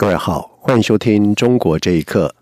[0.00, 2.32] 各位好，欢迎收听《中国这一刻》。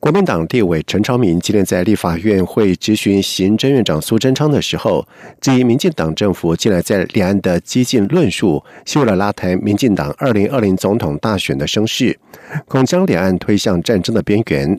[0.00, 5.06] 国民党立委陈超明今天在立法院会质询行政院长苏贞昌的时候，
[5.40, 12.18] 质疑民进党政府近来在两岸的激进论述，是为了拉抬民进党二零二零总统大选的声势，
[12.66, 14.76] 恐将两岸推向战争的边缘。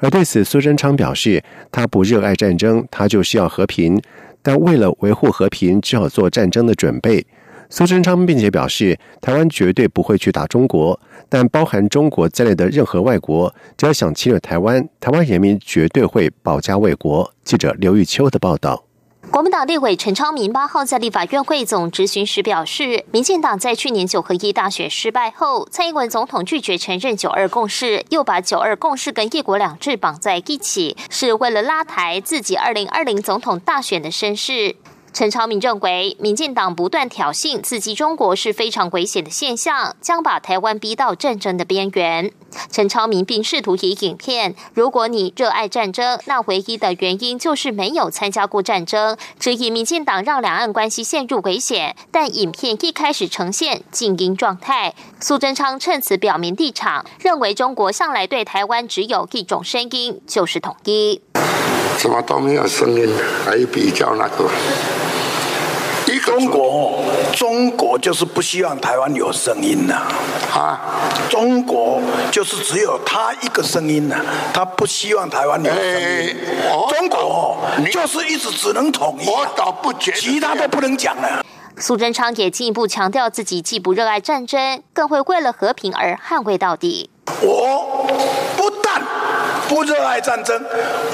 [0.00, 1.42] 而对此，苏贞昌表示，
[1.72, 3.98] 他不热爱战争，他就是要和平，
[4.42, 7.24] 但为了维护和平，只好做战争的准备。
[7.68, 10.98] 苏贞昌并且表示，台湾绝对不会去打中国，
[11.28, 17.32] 但包含中国在内的任何外国，只要想侵略台湾，台湾人民绝对会保家卫国。
[17.44, 18.84] 记者刘玉秋的报道。
[19.28, 34.76] 国民党立委陈昌明八号在立法院会总质询时表示，民进党在去年九合一大选失败后，蔡英文总统拒绝承认九二共识，又把九二共识跟一国两制绑在一起，是为了拉抬自己二零二零总统大选的声势。
[35.16, 42.30] 陈超明认为，民进党不断挑衅、刺激中国是非常危险的现象，将把台湾逼到战争的边缘。
[42.70, 51.96] 陈超明并试图以影片：“如果你热爱战争，那唯一的原因就是没有参加过战争。”质疑民进党让两岸关系陷入危险。
[52.10, 54.94] 但影片一开始呈现静音状态。
[55.18, 61.22] 苏贞昌趁此表明立场，认为中国向来对台湾只有一种声音，就是统一。
[61.98, 63.08] 什么都没有声音，
[63.44, 64.48] 还比较那个？
[66.06, 67.02] 一中国，
[67.34, 70.02] 中国就是不希望台湾有声音呐！
[70.54, 70.80] 啊，
[71.28, 74.16] 中国就是只有他一个声音呐，
[74.52, 76.36] 他不希望台湾有声音。
[76.90, 77.58] 中国
[77.90, 81.44] 就是一直只能统一，我倒不觉得，其他都不能讲了。
[81.78, 87.10] 苏贞昌也进一步强调，自己既不热爱战争，更会为了和平而捍卫到底。
[87.42, 88.06] 我
[88.56, 89.02] 不但
[89.68, 90.62] 不热爱战争，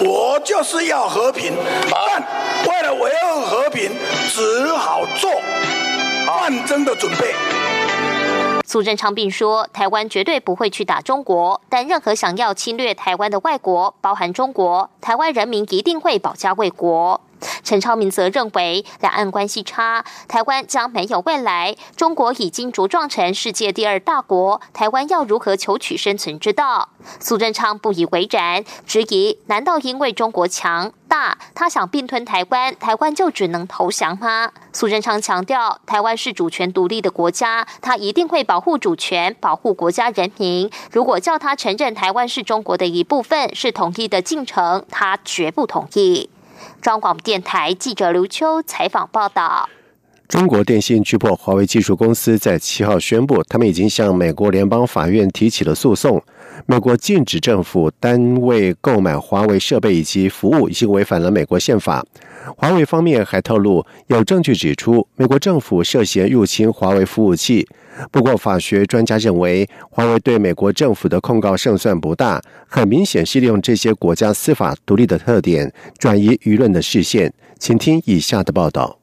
[0.00, 1.52] 我就是要和平，
[1.90, 2.22] 但
[2.68, 3.90] 为了维护和平，
[4.28, 5.30] 只好做
[6.26, 7.34] 战争的准备。
[8.66, 17.20] 苏贞昌并说，台湾绝对不会去打中国，但任何想要侵略台湾的外国，包含中国，台湾人民一定会保家卫国。
[17.62, 21.76] 陈超明则认为，两岸关系差，台湾将没有未来。
[21.96, 26.88] 中国已经茁壮成世界第二大国，台湾要如何求取生存之道？
[27.18, 34.52] 苏贞昌不以为然，质疑：难道因为中国强大，他想并吞台湾，台湾就只能投降吗？
[34.72, 40.70] 苏贞昌强调，台湾是主权独立的国家，他一定会保护主权，保护国家人民。
[40.92, 46.30] 如果叫他承认台湾是中国的一部分，是统一的进程，他绝不同意。
[46.80, 49.68] 中广电台记者刘秋采访报道：
[50.28, 56.22] 中国电信巨破华为技术公司在七号宣布，他们已经向美国联邦法院提起了诉讼。
[56.66, 62.04] 美国禁止政府单位购买华为设备以及服务，已经违反了美国宪法。
[62.56, 67.66] 华为方面还透露，有证据指出美国政府涉嫌入侵华为服务器。
[68.10, 77.32] 不过，法学专家认为，华为对美国政府的控告胜算不大，很明显是利用这些国家司法独立的特点，转移舆论的视线。
[77.58, 78.98] 请听以下的报道：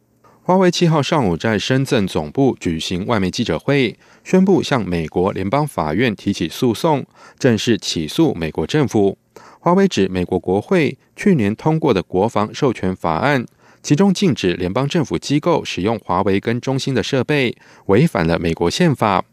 [0.49, 7.05] 华为七号上午在深圳总部举行外媒记者会，宣布向美国联邦法院提起诉讼，
[7.37, 9.15] 正式起诉美国政府。
[9.59, 13.45] 华为指美国国会去年通过的国防授权法案。
[13.83, 17.55] 其中禁止联邦政府机构使用华为跟中兴的设备，
[17.85, 19.23] 违反了美国宪法。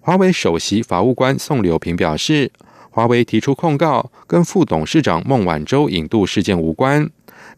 [0.00, 2.50] 华为首席法务官宋柳平表示，
[2.90, 7.08] 华为提出控告跟副董事长孟晚舟引渡事件无关。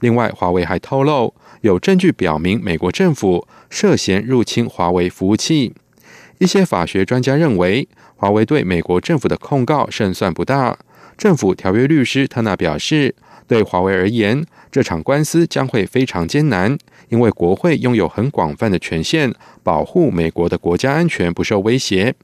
[0.00, 1.32] 另外，华为还透露
[1.66, 5.74] 有证据表明美国政府涉嫌入侵华为服务器。
[6.38, 10.78] 一些法学专家认为，华为对美国政府的控告胜算不大。
[11.18, 13.14] 政府条约律师特纳表示，
[13.46, 14.44] 对华为而言。
[14.70, 16.76] 这场官司将会非常艰难，
[17.08, 22.14] 因为国会拥有很广泛的权限，保护美国的国家安全不受威胁。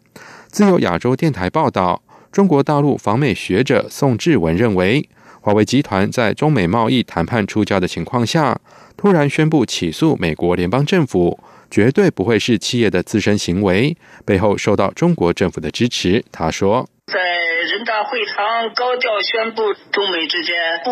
[0.49, 5.09] 自由亚洲电台报道，中国大陆访美学者宋志文认为，
[5.41, 8.61] 华为集团在中美贸易谈判出焦的情况下，
[9.03, 11.37] 突然宣布起诉美国联邦政府，
[11.69, 16.25] 绝对不会是企业的自身行为，背后受到中国政府的支持。
[16.31, 17.19] 他说，在。
[17.63, 20.91] 人大会堂高调宣布中美之间不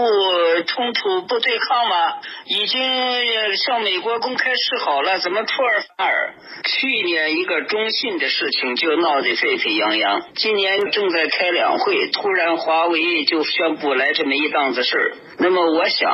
[0.62, 2.14] 冲突、不对抗吗？
[2.46, 2.80] 已经
[3.56, 6.34] 向美国公开示好了，怎么出尔反尔？
[6.64, 15.12] 去年一个中信的事情就闹得沸沸扬扬，今年正在开两会，突然华为就宣布来这么一档子事儿。
[15.38, 16.08] 那么我想，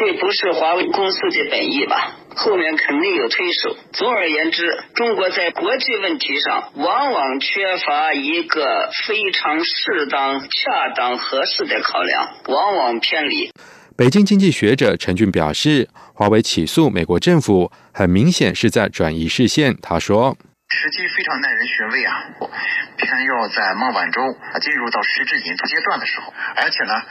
[0.00, 2.16] 这不是华为公司的本意吧？
[2.34, 3.76] 后面肯定有推手。
[3.92, 13.50] 总而言之，中国在国际问题上往往缺乏一个非常适当、恰当、合适的考量，往往偏离。
[13.94, 19.76] 北京经济学者陈俊表示，华为起诉美国政府，很明显是在转移视线。
[19.82, 20.34] 他说。
[20.72, 22.24] 时机非常耐人寻味啊！
[22.96, 24.22] 偏要在孟晚舟
[24.60, 27.02] 进入到实质引渡阶段的时候，而且呢，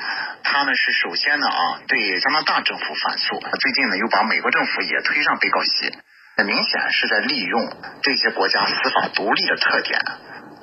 [0.43, 5.91] 他呢是首先呢啊对加拿大政府反诉，最近呢又把美国政府也推上被告席，
[6.37, 7.69] 很明显是在利用
[8.01, 9.99] 这些国家司法独立的特点，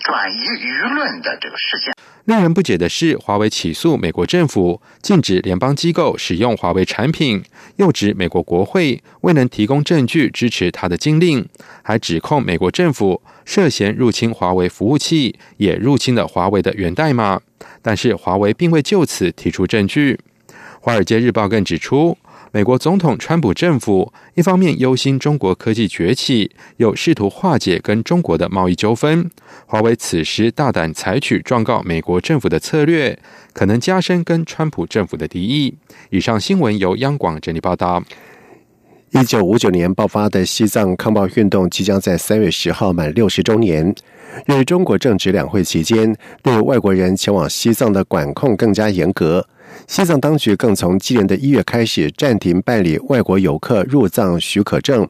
[0.00, 1.94] 转移舆论的这个事件。
[2.24, 7.42] 令人不解的是，华为起诉美国政府禁止联邦机构使用华为产品，
[7.76, 11.48] 又指美国国会未能提供证据支持他的禁令，
[11.82, 17.40] 还指控美国政府涉嫌入侵华为服务器，也入侵了华为的源代码。
[17.80, 20.14] 但是华为并未就此提出证据。
[20.86, 22.16] 《华尔街日报》更指出。
[22.52, 29.28] 美国总统川普政府一方面忧心中国科技崛起，又试图化解跟中国的贸易纠纷。
[29.66, 33.18] 华为此时大胆采取状告美国政府的策略，
[33.52, 35.74] 可能加深跟川普政府的敌意。
[36.10, 38.04] 以上新闻由央广整理报道。
[39.18, 43.94] 一九五九年爆发的西藏抗暴运动即将在三月十号满六十周年。
[44.44, 49.48] 由于中国正值两会期间，对外国人前往西藏的管控更加严格。
[49.86, 55.08] 西藏当局更从今年的一月开始暂停办理外国游客入藏许可证。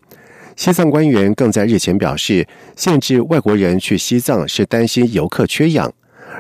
[0.55, 5.93] 西藏官员更在日前表示，限制外国人去西藏是担心游客缺氧。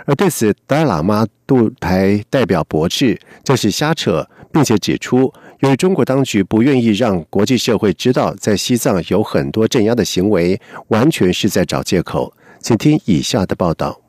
[0.04, 12.32] 而对此，达赖喇嘛驻台代表驳斥这是瞎扯，并且指出，由于中国当局不愿意让国际社会知道在西藏有很多镇压的行为，完全是在找借口。
[12.61, 14.00] 请听以下的报道。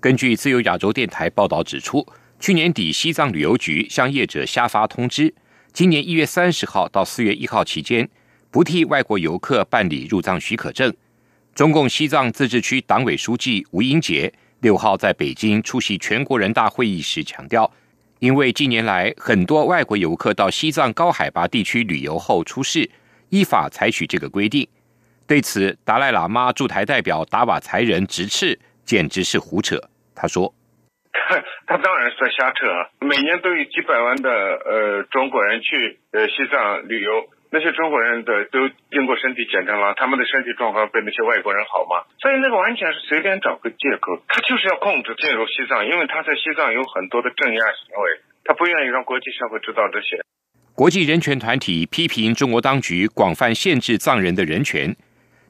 [0.00, 2.06] 根据自由亚洲电台报道指出。
[2.40, 5.32] 去年底，西藏旅游局向业者下发通知，
[5.72, 8.06] 今年一月三十号到四月一号期间，
[8.50, 10.92] 不替外国游客办理入藏许可证。
[11.54, 14.30] 中共西藏自治区党委书记吴英杰
[14.60, 17.70] 六号在北京出席全国人大会议时强调，
[18.24, 22.90] 因为近年来很多外国游客到西藏高海拔地区旅游后出事，
[23.28, 24.66] 依法采取这个规定。
[25.26, 29.76] 对此，达赖喇嘛驻台代表达瓦才仁直斥，简直是胡扯。
[30.14, 30.54] 他说。
[31.68, 32.88] 他当然是在瞎扯啊！
[33.00, 37.10] 每年都有几百万的呃中国人去呃西藏旅游，
[37.50, 42.04] 那些中国人的都经过身体检查了，他们的身体状况比那些外国人好吗？
[42.20, 50.22] 所以那个完全是随便找个借口，他就是要控制进入西藏，因为他在西藏有很多的镇压行为，他不愿意让国际社会知道这些。
[50.74, 54.94] 国际人权团体批评中国当局广泛限制藏人的人权。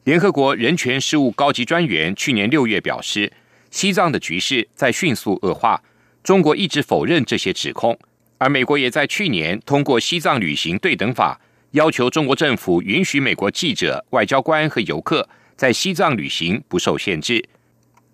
[0.05, 3.33] 联合国人权事务高级专员去年六月表示。
[3.71, 5.83] 西藏的局势在迅速恶化，
[6.23, 7.99] 中国一直否认这些指控，
[8.39, 11.41] 而美国也在去年通过《西藏旅行对等法》，
[11.75, 17.45] 要求中国政府允许美国记者、外交官和游客在西藏旅行不受限制。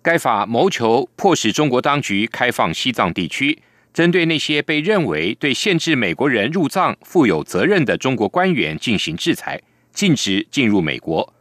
[0.01, 3.61] 该法谋求迫使中国当局开放西藏地区，
[3.93, 9.61] 针对那些被认为对限制美国人入藏负有责任的中国官员进行制裁，
[9.93, 11.31] 禁止进入美国。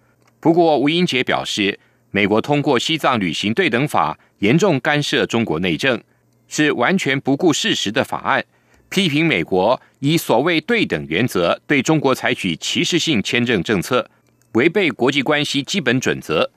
[0.41, 1.81] 不过，吴英杰表示。
[2.13, 6.03] 美国通过《西藏旅行对等法》，严重干涉中国内政，
[6.49, 8.45] 是完全不顾事实的法案。
[8.91, 14.11] 批评美国以所谓对等原则对中国采取歧视性签证政策，
[14.53, 16.51] 违背国际关系基本准则。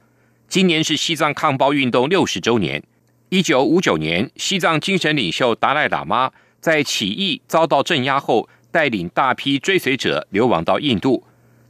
[0.49, 2.83] 今年是西藏抗暴运动六十周年。
[3.29, 11.23] 一九五九年，西藏精神领袖达赖喇嘛在起义遭到镇压后，带领大批追随者流亡到印度。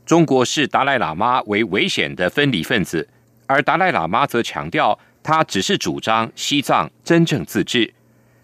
[0.05, 3.07] 中国视达赖喇嘛为危险的分离分子。
[3.47, 7.93] 而达赖喇嘛则强调，他只是主张西藏真正自治。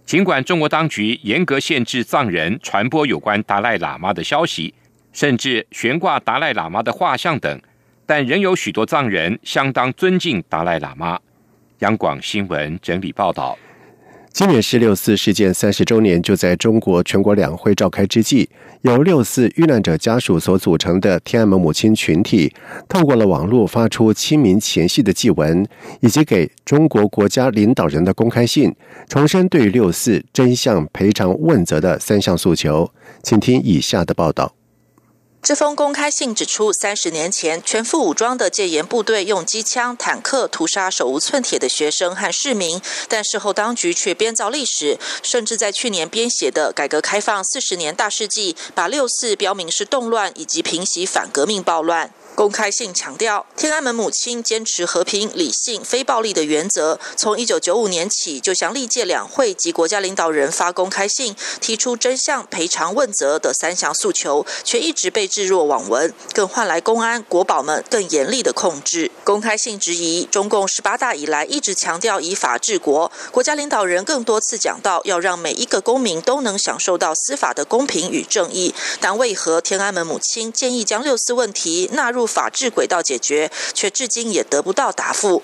[0.10, 4.74] 尽管中国当局严格限制藏人传播有关达赖喇嘛的消息，
[5.14, 7.62] 甚至悬挂达赖喇嘛的画像等，
[8.08, 11.20] 但仍有许多藏人相当尊敬达赖喇嘛。
[11.82, 13.56] 央广新闻整理报道。
[14.32, 18.48] 今年是六四事件三十周年，就在中国全国两会召开之际，
[18.84, 22.54] 由六四遇难者家属所组成的天安门母亲群体，
[22.88, 25.68] 透过了网络发出亲民前夕的祭文，
[26.00, 28.74] 以及给中国国家领导人的公开信，
[29.10, 32.90] 重申对六四真相赔偿问责的三项诉求。
[33.22, 34.59] 请听以下的报道。
[35.42, 52.14] 这封公开信指出，三十年前全副武装的戒严部队用机枪、坦克屠杀手无寸铁的学生和市民，但事后当局却编造历史，甚至在去年编写的改革开放四十年大事记，把六四标明是动乱以及平息反革命暴乱。
[52.40, 56.98] 公开信强调，天安门母亲坚持和平、理性、非暴力的原则。
[57.18, 69.12] 从一九九五年起，就向历届两会及国家领导人发公开信，提出真相、赔偿、问责的三项诉求，却一直被置若罔闻，更换来公安、国保们更严厉的控制。
[69.26, 82.29] 公开信质疑，中共十八大以来一直强调以法治国，国家领导人更多次讲到要让每一个公民都能享受到司法的公平与正义，但为何天安门母亲建议将六四问题纳入？
[82.30, 85.42] 法治轨道解决，却至今也得不到答复。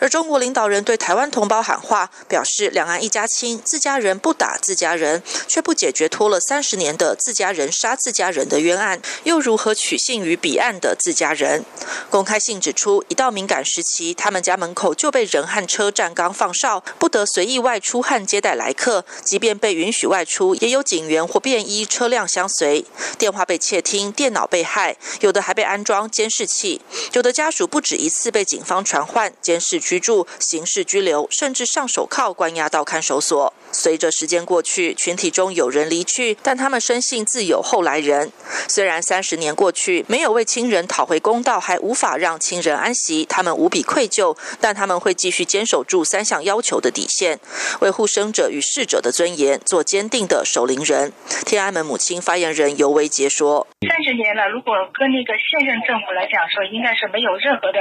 [0.00, 11.64] 而中国领导人对台湾同胞喊话，表示两岸一家亲，自家人不打自家人，却不解决拖了三十年的自家人杀自家人的冤案，又如何取信于彼岸的自家人？
[12.10, 22.84] 公开信指出，一到敏感时期，他们家门口就被人和车站岗放哨，不得随意外出和接待来客，即便被允许外出，也有警员或便衣车辆相随。
[23.18, 26.30] 电话被窃听，电脑被害，有的还被安装监。
[26.36, 26.82] 视器，
[27.14, 33.54] 有的家属不止一次被警方传唤、监视、居住、刑事拘留，甚至上手铐关押到看守所。
[33.76, 38.32] 随着时间过去，群体中有人离去，但他们深信自有后来人。
[38.68, 47.38] 虽然三十年过去，没有为亲人讨回公道，还无法让亲人安息，他们无比愧疚，但他们会继续坚守住三项要求的底线，
[47.80, 51.12] 为护生者与逝者的尊严，做坚定的守灵人。
[51.44, 57.78] 天安门母亲发言人尤维杰说：“三十年了，如果跟那个现任政府。”来讲说，应该是没有任何的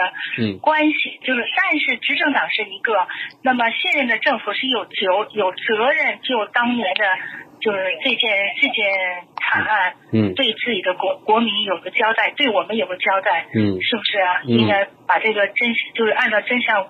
[0.59, 2.91] 关系，就是但是执政党是一个，
[3.47, 7.03] 那么现任的政府是有责有责任就当年的，
[7.61, 8.89] 就是这件这件
[9.39, 14.41] 惨案，嗯，对自己的国国民有个交代，对我们有个交代，嗯，是不是啊？
[14.45, 16.87] 应该把这个真就是按照真相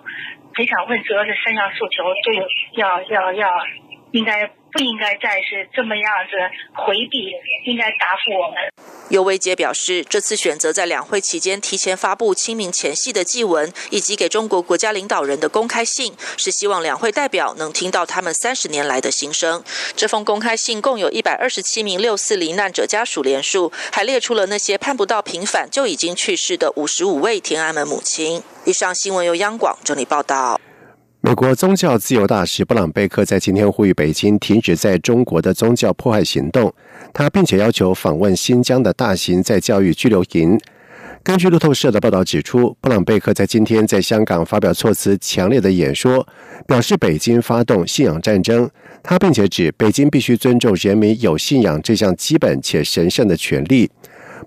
[0.54, 3.50] 赔偿问责的三项诉求，对要要要
[4.12, 4.52] 应该。
[4.76, 6.36] 不应该再是这么样子
[6.74, 7.32] 回避，
[7.66, 8.58] 应该答复我们。
[9.08, 19.64] 尤维杰表示，这次选择在两会期间提前发布清明前夕的祭文，以及给中国国家领导人的公开信，是希望两会代表能听到他们三十年来的心声。
[19.96, 28.44] 这封公开信共有一百二十七名六四罹难者家属联署，还列出了那些盼不到平反就已经去世的五十五位天安门母亲。
[28.66, 30.60] 以上新闻由央广整理报道。
[31.26, 36.72] 美国宗教自由大使布朗贝克在今天呼吁北京停止在中国的宗教迫害行动，
[37.12, 40.56] 他并且要求访问新疆的大型在教育拘留营。
[41.24, 46.28] 根据路透社的报道指出，布朗贝克在今天在香港发表措辞强烈的演说，
[46.68, 48.70] 表示北京发动信仰战争。
[49.02, 53.90] 他并且指北京必须尊重人民有信仰这项基本且神圣的权利。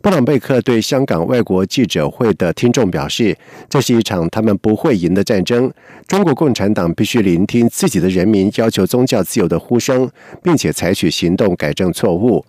[0.00, 3.36] 布朗贝克对香港外国记者会的听众表示
[3.68, 5.70] ：“这是一场他们不会赢的战争。
[6.06, 10.08] 中国共产党必须聆听自己的人民要求宗教自由的呼声，
[10.40, 12.44] 并且采取行动改正错误。”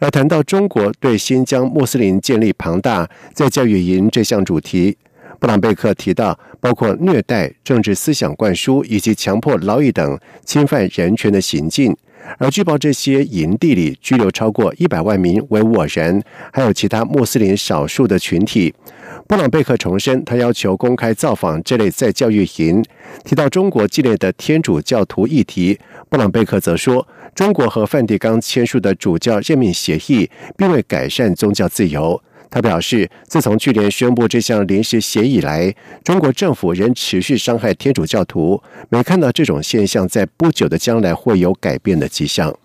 [0.00, 4.96] 而谈到中国对新疆穆斯林建立庞大在教育营这项主题，
[5.38, 11.96] 布朗贝克提到，包括虐待、政治思想灌输以及强迫劳役等侵犯人权的行径。
[12.36, 18.74] 而据报，这些营地里拘留超过一百万名维吾尔人，还有其他穆斯林少数的群体。
[19.26, 22.84] 布朗贝克重申，他要求公开造访这类在教育营。
[23.24, 32.22] 提到中国激烈的天主教徒议题，布朗贝克则说，中国和梵蒂冈签署的主教任命协议，并未改善宗教自由。
[32.50, 42.56] 他表示，自从去年宣布这项临时协议以来，中国政府仍持续伤害天主教徒，没看到这种现象在不久的将来会有改变的迹象。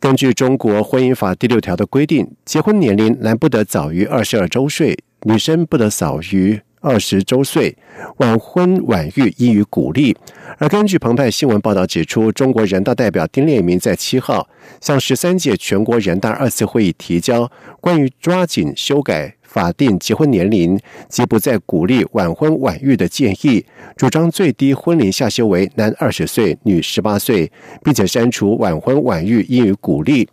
[0.00, 6.60] 根据中国婚姻法第六条的规定，结婚年龄男不得早于二十二周岁，女生不得早于。
[6.86, 7.76] 二十周岁
[8.18, 10.16] 晚婚晚育应予鼓励。
[10.58, 14.48] 而根据澎湃新闻报道指出，中国人大代表丁烈明在七号
[14.80, 17.50] 向十三届全国人大二次会议提交
[17.80, 20.78] 关于抓紧修改法定结婚年龄
[21.08, 23.66] 及不再鼓励晚婚晚育的建议，
[23.96, 27.50] 主张最低婚龄下修为男二十岁、女十八岁，
[27.82, 30.28] 并且删除晚婚晚育应予鼓励。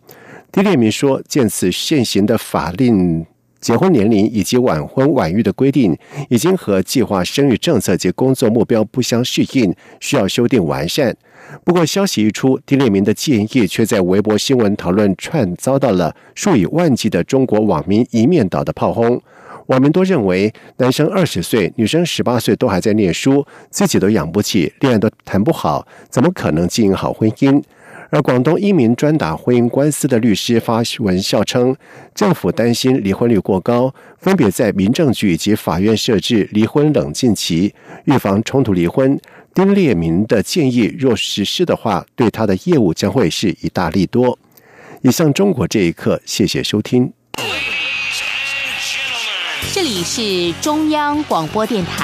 [0.51, 3.25] 丁烈明说：“见此现行的法令。”
[3.63, 5.97] 结婚年龄以及晚婚晚育的规定，
[6.29, 11.15] 已经和计划生育政策及工作目标不相适应，需要修订完善。
[11.63, 19.21] 不过，消息一出，丁列明的建议却在微博新闻讨论串遭到了数以万计的中国网民一面倒的炮轰。
[19.67, 27.63] 网民都认为，男生二十岁，女生十八岁都还在念书，自己都养不起，恋爱都谈不好，怎么可能经营好婚姻？
[28.13, 31.75] 而广东一名专打婚姻官司的律师发文笑称，
[32.13, 37.73] 政府担心离婚率过高，分别在民政局以及法院设置离婚冷静期，
[38.05, 39.19] 预防冲突离婚。
[39.55, 44.37] 丁列明的建议若实施的话，对他的业务将会是一大利多。
[45.01, 47.11] 以上中国这一刻，谢谢收听。
[49.73, 52.01] 这里是中央广播电台。